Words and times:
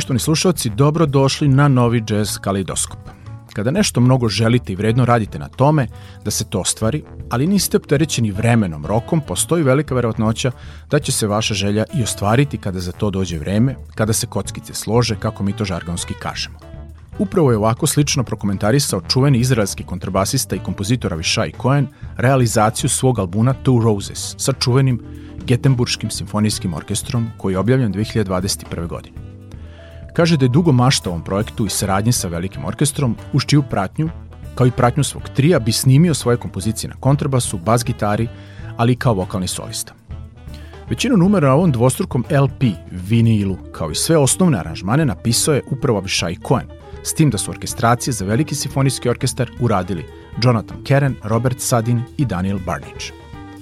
Poštovani 0.00 0.20
slušalci, 0.20 0.70
dobro 0.70 1.06
došli 1.06 1.48
na 1.48 1.68
novi 1.68 2.02
jazz 2.08 2.38
kaleidoskop. 2.38 2.98
Kada 3.52 3.70
nešto 3.70 4.00
mnogo 4.00 4.28
želite 4.28 4.72
i 4.72 4.76
vredno 4.76 5.04
radite 5.04 5.38
na 5.38 5.48
tome 5.48 5.86
da 6.24 6.30
se 6.30 6.44
to 6.44 6.60
ostvari, 6.60 7.02
ali 7.30 7.46
niste 7.46 7.76
opterećeni 7.76 8.30
vremenom, 8.30 8.86
rokom, 8.86 9.20
postoji 9.20 9.62
velika 9.62 9.94
verovatnoća 9.94 10.50
da 10.90 10.98
će 10.98 11.12
se 11.12 11.26
vaša 11.26 11.54
želja 11.54 11.84
i 11.94 12.02
ostvariti 12.02 12.58
kada 12.58 12.80
za 12.80 12.92
to 12.92 13.10
dođe 13.10 13.38
vreme, 13.38 13.76
kada 13.94 14.12
se 14.12 14.26
kockice 14.26 14.74
slože, 14.74 15.16
kako 15.16 15.42
mi 15.42 15.52
to 15.52 15.64
žargonski 15.64 16.14
kažemo. 16.14 16.58
Upravo 17.18 17.50
je 17.50 17.56
ovako 17.56 17.86
slično 17.86 18.24
prokomentarisao 18.24 19.00
čuveni 19.00 19.38
izraelski 19.38 19.84
kontrabasista 19.84 20.56
i 20.56 20.64
kompozitor 20.64 21.12
Avishai 21.12 21.52
Cohen 21.62 21.86
realizaciju 22.16 22.90
svog 22.90 23.18
albuna 23.18 23.54
Two 23.64 23.84
Roses 23.84 24.34
sa 24.38 24.52
čuvenim 24.52 25.02
Getenburškim 25.46 26.10
simfonijskim 26.10 26.74
orkestrom 26.74 27.30
koji 27.38 27.52
je 27.52 27.58
objavljen 27.58 27.92
2021. 27.92 28.86
godine. 28.86 29.29
Kaže 30.12 30.36
da 30.36 30.44
je 30.44 30.48
dugo 30.48 30.72
mašta 30.72 31.10
ovom 31.10 31.24
projektu 31.24 31.66
i 31.66 31.70
saradnji 31.70 32.12
sa 32.12 32.28
velikim 32.28 32.64
orkestrom, 32.64 33.16
uz 33.32 33.42
čiju 33.46 33.62
pratnju, 33.62 34.10
kao 34.54 34.66
i 34.66 34.70
pratnju 34.70 35.04
svog 35.04 35.28
trija, 35.36 35.58
bi 35.58 35.72
snimio 35.72 36.14
svoje 36.14 36.36
kompozicije 36.36 36.90
na 36.90 36.96
kontrabasu, 37.00 37.58
bas 37.58 37.84
gitari, 37.84 38.28
ali 38.76 38.92
i 38.92 38.96
kao 38.96 39.14
vokalni 39.14 39.48
solista. 39.48 39.94
Većinu 40.90 41.16
numera 41.16 41.48
na 41.48 41.54
ovom 41.54 41.72
dvostrukom 41.72 42.24
LP, 42.30 42.62
vinilu, 42.90 43.56
kao 43.72 43.90
i 43.90 43.94
sve 43.94 44.16
osnovne 44.16 44.58
aranžmane 44.58 45.04
napisao 45.04 45.54
je 45.54 45.62
upravo 45.70 45.98
Abishai 45.98 46.36
Cohen, 46.48 46.66
s 47.02 47.14
tim 47.14 47.30
da 47.30 47.38
su 47.38 47.50
orkestracije 47.50 48.12
za 48.12 48.24
veliki 48.24 48.54
simfonijski 48.54 49.08
orkestar 49.08 49.50
uradili 49.60 50.04
Jonathan 50.42 50.84
Keren, 50.84 51.14
Robert 51.24 51.60
Sadin 51.60 52.02
i 52.16 52.24
Daniel 52.24 52.58
Barnage. 52.66 53.04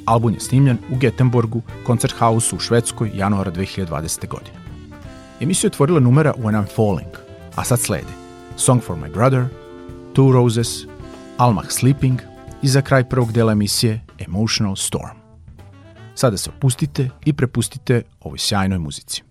Album 0.04 0.34
je 0.34 0.40
snimljen 0.40 0.78
u 0.90 0.96
Gettenborgu, 0.96 1.62
koncert 1.86 2.14
hausu 2.18 2.56
u 2.56 2.60
Švedskoj 2.60 3.10
januara 3.14 3.52
2020. 3.52 4.28
godine. 4.28 4.67
Emisiju 5.40 5.68
je 5.68 5.70
otvorila 5.70 6.00
numera 6.00 6.32
When 6.38 6.54
I'm 6.54 6.66
Falling, 6.76 7.10
a 7.54 7.64
sad 7.64 7.78
slede 7.78 8.12
Song 8.56 8.82
for 8.82 8.96
My 8.96 9.12
Brother, 9.12 9.44
Two 10.14 10.32
Roses, 10.32 10.68
Almach 11.36 11.70
Sleeping 11.70 12.20
i 12.62 12.68
za 12.68 12.82
kraj 12.82 13.08
prvog 13.08 13.32
dela 13.32 13.52
emisije 13.52 14.00
Emotional 14.18 14.76
Storm. 14.76 15.16
Sada 16.14 16.36
se 16.36 16.50
opustite 16.50 17.10
i 17.24 17.32
prepustite 17.32 18.02
ovoj 18.20 18.38
sjajnoj 18.38 18.78
muzici. 18.78 19.27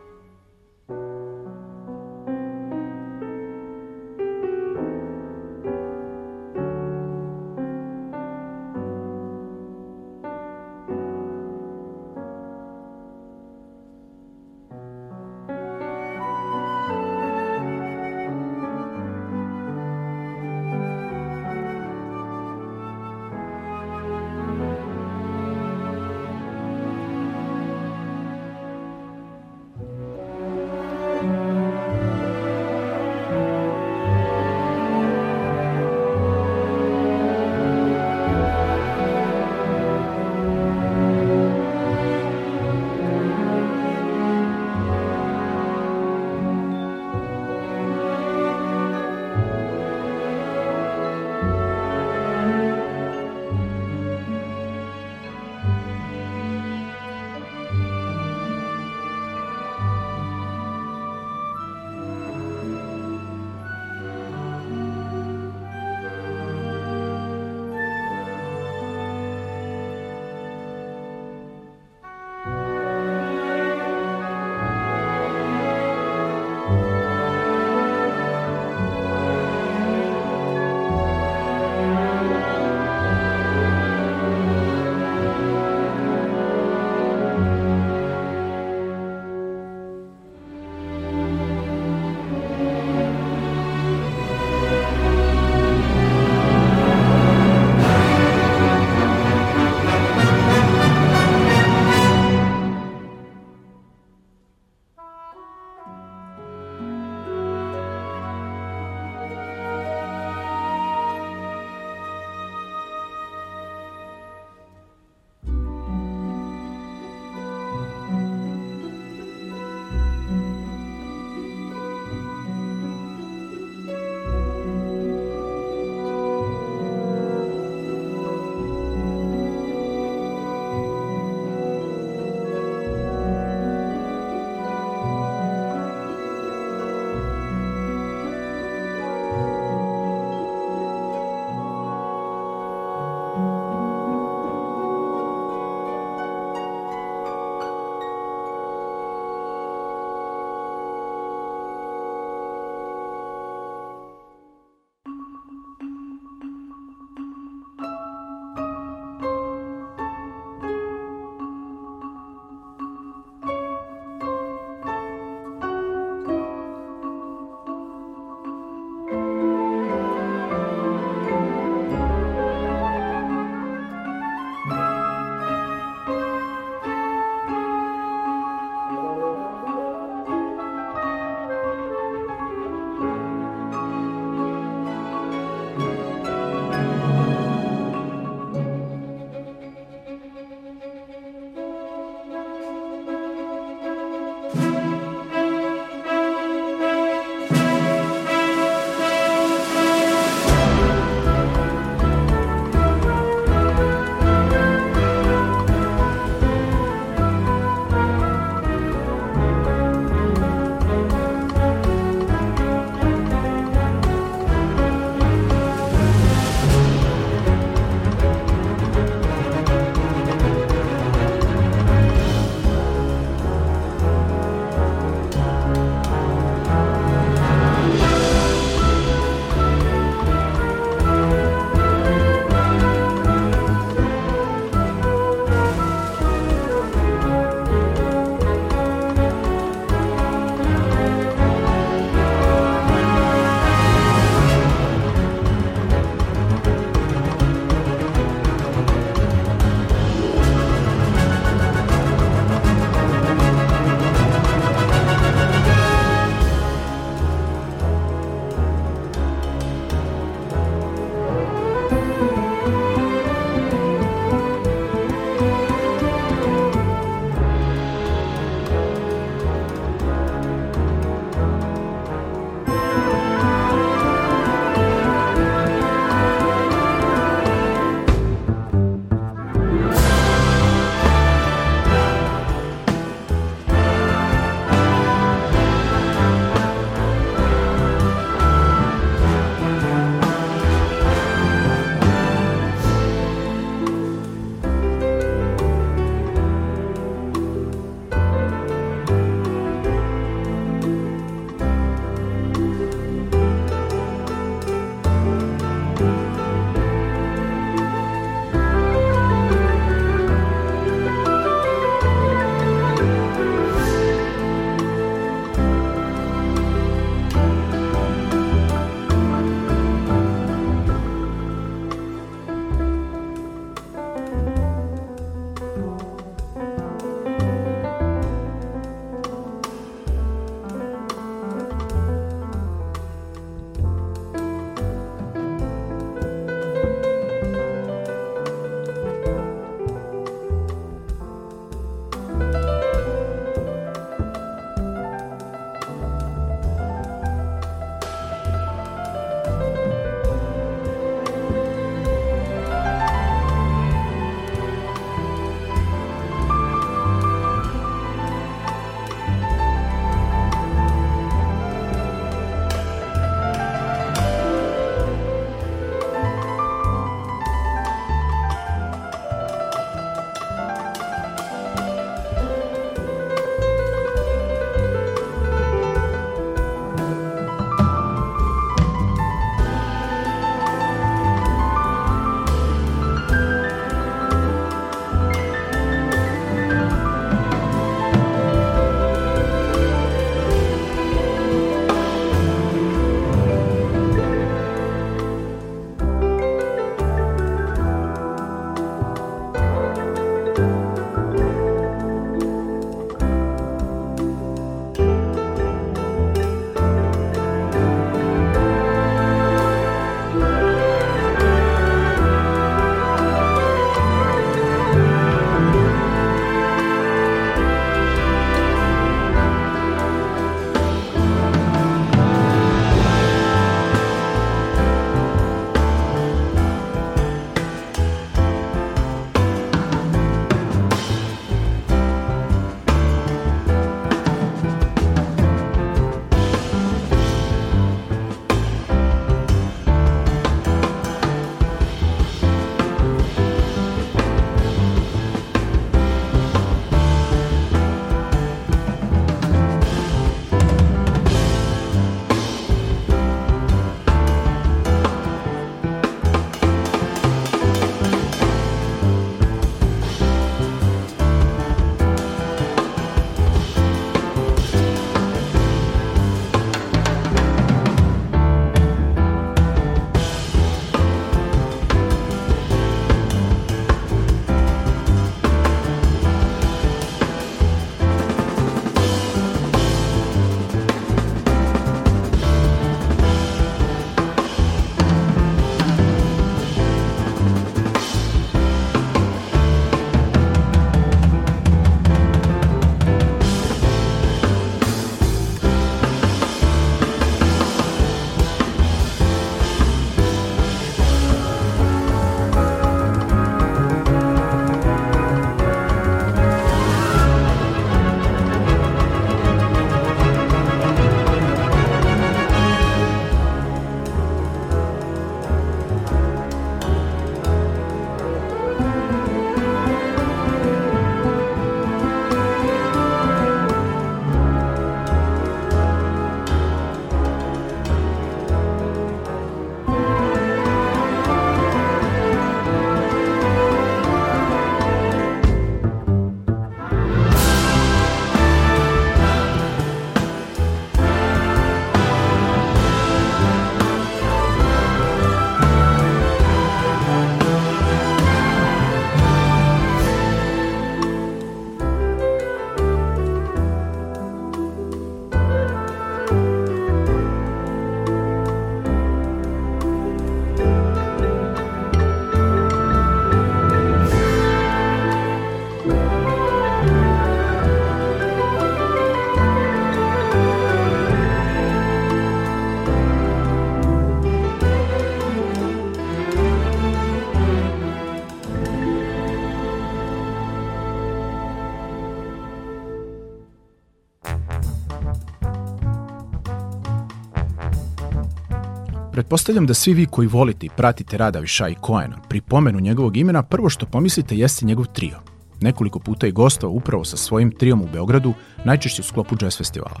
Pretpostavljam 589.30 589.66
da 589.66 589.74
svi 589.74 589.92
vi 589.94 590.06
koji 590.06 590.28
volite 590.28 590.66
i 590.66 590.70
pratite 590.76 591.18
rada 591.18 591.38
Viša 591.38 591.68
i 591.68 591.74
Koena 591.74 592.16
pri 592.28 592.40
pomenu 592.40 592.80
njegovog 592.80 593.16
imena 593.16 593.42
prvo 593.42 593.68
što 593.68 593.86
pomislite 593.86 594.36
jeste 594.36 594.66
njegov 594.66 594.86
trio. 594.86 595.18
Nekoliko 595.60 595.98
puta 595.98 596.26
je 596.26 596.32
gostao 596.32 596.70
upravo 596.70 597.04
sa 597.04 597.16
svojim 597.16 597.50
triom 597.50 597.82
u 597.82 597.88
Beogradu, 597.92 598.34
najčešće 598.64 599.02
u 599.02 599.04
sklopu 599.04 599.36
jazz 599.40 599.56
festivala. 599.56 600.00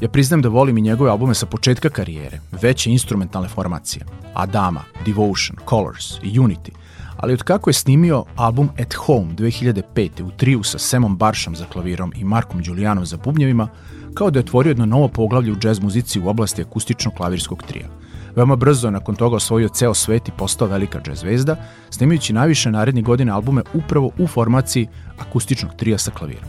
Ja 0.00 0.08
priznam 0.08 0.42
da 0.42 0.48
volim 0.48 0.78
i 0.78 0.82
njegove 0.82 1.10
albume 1.10 1.34
sa 1.34 1.46
početka 1.46 1.88
karijere, 1.88 2.40
veće 2.62 2.90
instrumentalne 2.90 3.48
formacije, 3.48 4.04
Adama, 4.34 4.84
Devotion, 5.06 5.56
Colors 5.68 6.18
i 6.22 6.38
Unity, 6.38 6.70
ali 7.16 7.32
od 7.32 7.42
kako 7.42 7.70
je 7.70 7.74
snimio 7.74 8.24
album 8.36 8.68
At 8.80 8.94
Home 8.94 9.34
2005. 9.34 10.22
u 10.22 10.30
triju 10.30 10.62
sa 10.62 10.78
Semom 10.78 11.16
Baršom 11.16 11.56
za 11.56 11.64
klavirom 11.64 12.12
i 12.16 12.24
Markom 12.24 12.62
Đulijanom 12.62 13.06
za 13.06 13.16
bubnjevima, 13.16 13.68
kao 14.14 14.30
da 14.30 14.38
je 14.38 14.44
otvorio 14.44 14.70
jedno 14.70 14.86
novo 14.86 15.08
poglavlje 15.08 15.52
u 15.52 15.56
džez 15.56 15.80
muzici 15.80 16.20
u 16.20 16.28
oblasti 16.28 16.62
akustičnog 16.62 17.14
klavirskog 17.14 17.62
trija– 17.62 17.88
Veoma 18.36 18.56
brzo 18.56 18.90
nakon 18.90 19.14
toga 19.14 19.36
osvojio 19.36 19.68
ceo 19.68 19.94
svet 19.94 20.28
i 20.28 20.32
postao 20.38 20.68
velika 20.68 21.00
džez 21.00 21.18
zvezda, 21.18 21.56
snimajući 21.90 22.32
najviše 22.32 22.70
narednih 22.70 23.04
godine 23.04 23.32
albume 23.32 23.62
upravo 23.74 24.10
u 24.18 24.26
formaciji 24.26 24.88
akustičnog 25.18 25.74
trija 25.76 25.98
sa 25.98 26.10
klavirom. 26.10 26.48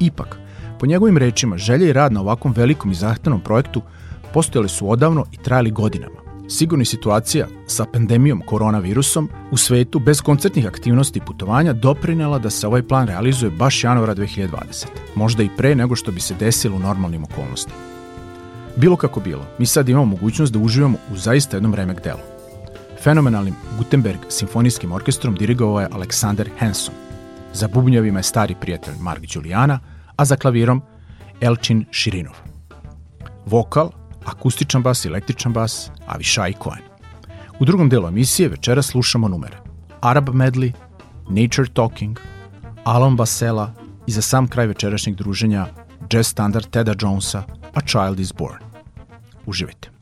Ipak, 0.00 0.38
po 0.80 0.86
njegovim 0.86 1.18
rečima, 1.18 1.58
želje 1.58 1.88
i 1.88 1.92
rad 1.92 2.12
na 2.12 2.20
ovakvom 2.20 2.54
velikom 2.56 2.90
i 2.90 2.94
zahtevnom 2.94 3.40
projektu 3.40 3.82
postojali 4.34 4.68
su 4.68 4.90
odavno 4.90 5.24
i 5.32 5.36
trajali 5.36 5.70
godinama. 5.70 6.26
Sigurno 6.48 6.82
i 6.82 6.86
situacija 6.86 7.46
sa 7.66 7.84
pandemijom 7.92 8.42
koronavirusom 8.46 9.28
u 9.50 9.56
svetu 9.56 9.98
bez 9.98 10.20
koncertnih 10.20 10.66
aktivnosti 10.66 11.18
i 11.18 11.22
putovanja 11.26 11.72
doprinela 11.72 12.38
da 12.38 12.50
se 12.50 12.66
ovaj 12.66 12.82
plan 12.82 13.06
realizuje 13.08 13.50
baš 13.50 13.84
januara 13.84 14.14
2020. 14.14 14.86
Možda 15.14 15.42
i 15.42 15.50
pre 15.56 15.74
nego 15.74 15.96
što 15.96 16.12
bi 16.12 16.20
se 16.20 16.34
desilo 16.34 16.76
u 16.76 16.80
normalnim 16.80 17.24
okolnostima. 17.24 17.95
Bilo 18.76 18.96
kako 18.96 19.20
bilo, 19.20 19.46
mi 19.58 19.66
sad 19.66 19.88
imamo 19.88 20.04
mogućnost 20.04 20.52
da 20.52 20.58
uživamo 20.58 20.98
u 21.12 21.16
zaista 21.16 21.56
jednom 21.56 21.74
remek 21.74 22.04
delu. 22.04 22.18
Fenomenalnim 23.02 23.54
Gutenberg 23.78 24.18
simfonijskim 24.28 24.92
orkestrom 24.92 25.34
dirigovao 25.34 25.80
je 25.80 25.88
Aleksander 25.92 26.50
Henson. 26.58 26.94
Za 27.52 27.68
bubnjavima 27.68 28.18
je 28.18 28.22
stari 28.22 28.54
prijatelj 28.60 28.94
Mark 29.00 29.22
Đulijana, 29.34 29.80
a 30.16 30.24
za 30.24 30.36
klavirom 30.36 30.82
Elčin 31.40 31.84
Širinov. 31.90 32.34
Vokal, 33.46 33.90
akustičan 34.24 34.82
bas 34.82 35.04
i 35.04 35.08
električan 35.08 35.52
bas 35.52 35.90
Avishai 36.06 36.54
Cohen. 36.62 36.82
U 37.60 37.64
drugom 37.64 37.88
delu 37.88 38.08
emisije 38.08 38.48
večera 38.48 38.82
slušamo 38.82 39.28
numere 39.28 39.56
Arab 40.00 40.28
Medley, 40.28 40.72
Nature 41.28 41.68
Talking, 41.72 42.18
Alon 42.84 43.16
Basela 43.16 43.72
i 44.06 44.12
za 44.12 44.22
sam 44.22 44.48
kraj 44.48 44.66
večerašnjeg 44.66 45.16
druženja 45.16 45.66
jazz 46.10 46.26
standard 46.26 46.70
Teda 46.70 46.94
Jonesa 47.00 47.42
A 47.74 47.80
Child 47.80 48.20
is 48.20 48.32
Born. 48.32 48.65
Uživajte. 49.46 49.95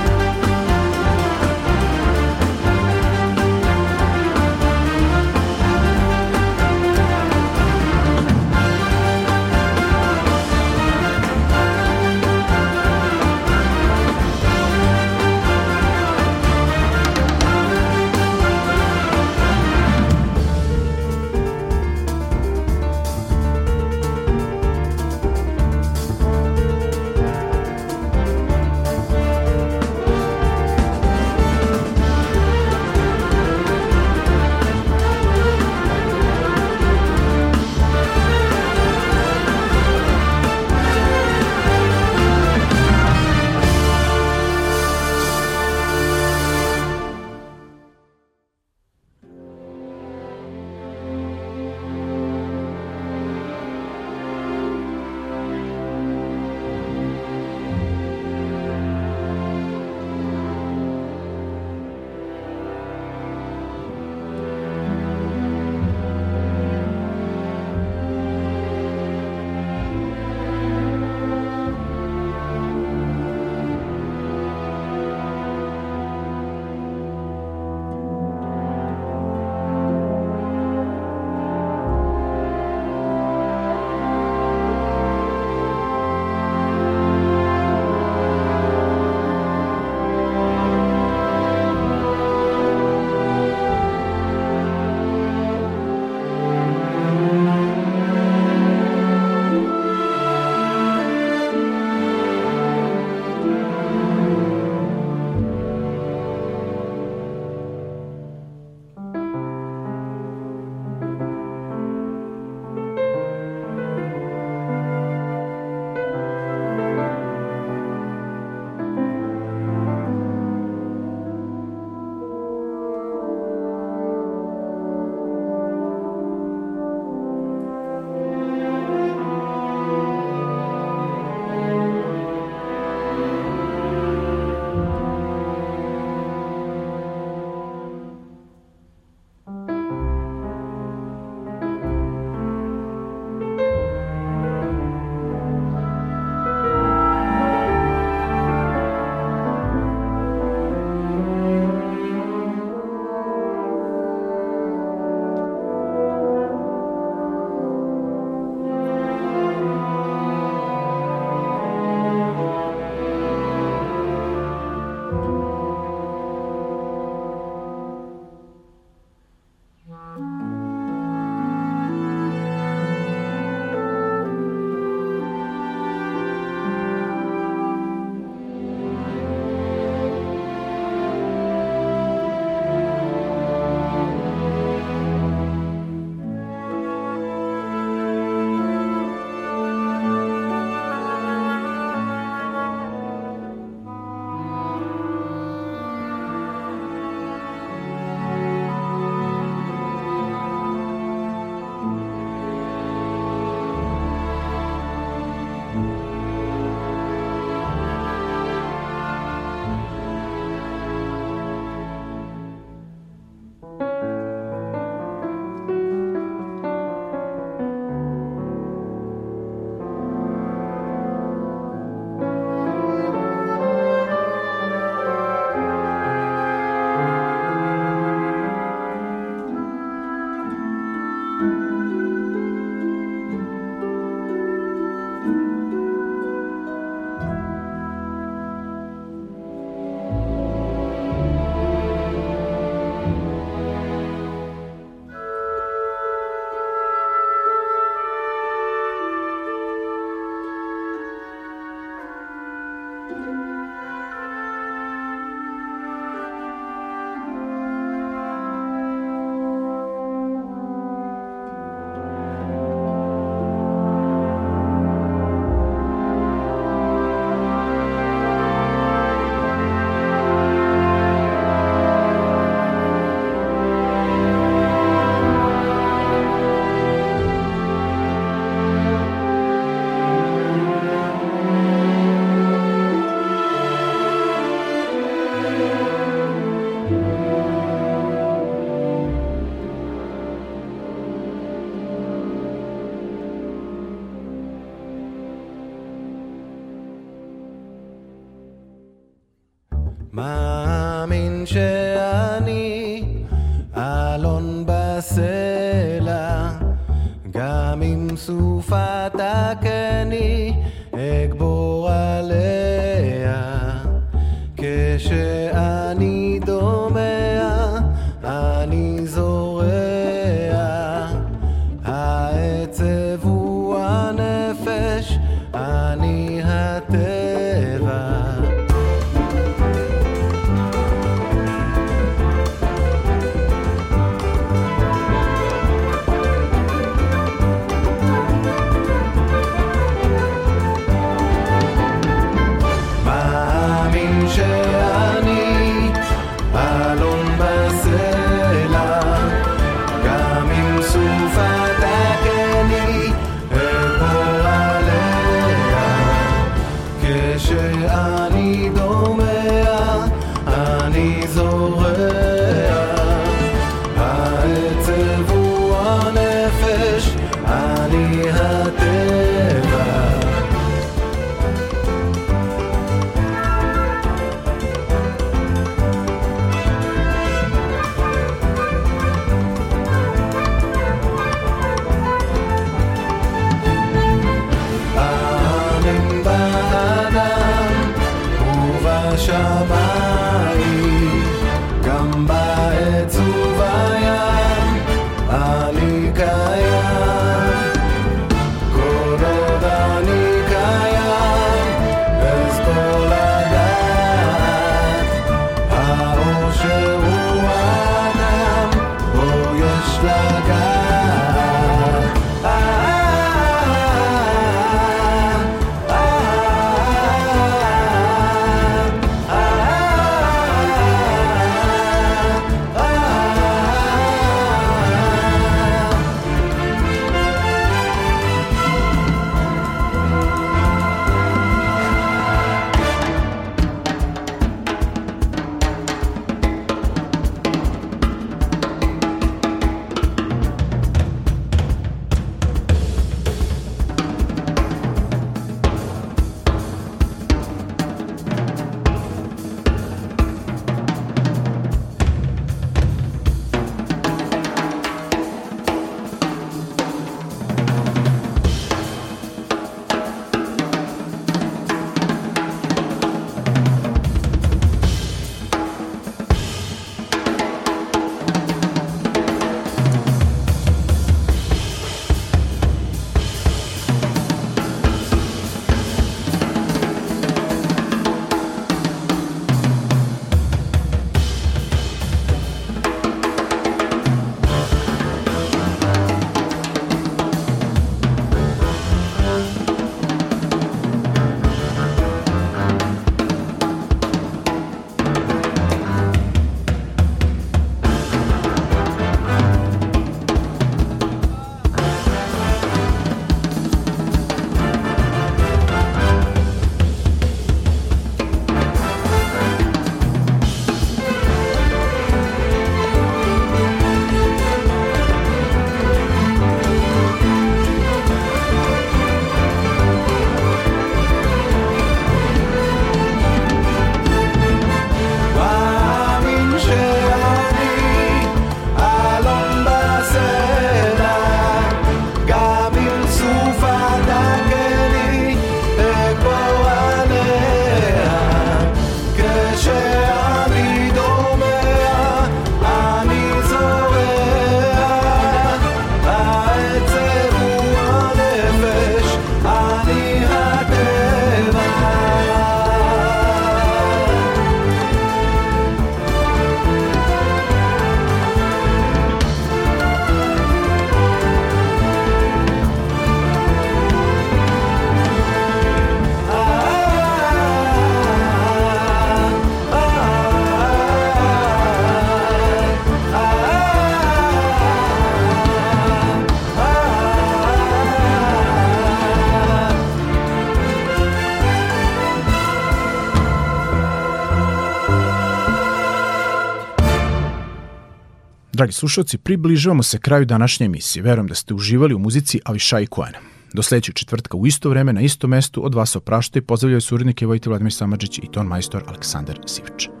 Dragi 588.61 588.73
slušalci, 588.73 589.17
približavamo 589.17 589.83
se 589.83 589.97
kraju 589.97 590.25
današnje 590.25 590.65
emisije. 590.65 591.03
Verujem 591.03 591.27
da 591.27 591.35
ste 591.35 591.53
uživali 591.53 591.93
u 591.93 591.99
muzici 591.99 592.39
Aviša 592.45 592.79
i 592.79 592.87
Koena. 592.87 593.17
Do 593.53 593.63
sledećeg 593.63 593.95
četvrtka 593.95 594.37
u 594.37 594.47
isto 594.47 594.69
vreme 594.69 594.93
na 594.93 595.01
istom 595.01 595.29
mestu 595.29 595.65
od 595.65 595.75
vas 595.75 595.95
oprašta 595.95 596.39
i 596.39 596.41
pozdravljaju 596.41 596.81
suradnike 596.81 597.25
Vojte 597.25 597.49
Vladimir 597.49 597.73
Samadžić 597.73 598.17
i 598.17 598.31
ton 598.31 598.47
majstor 598.47 598.83
Aleksandar 598.87 599.39
Sivč. 599.45 600.00